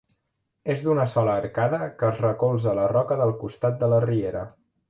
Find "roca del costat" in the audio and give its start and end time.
2.97-3.81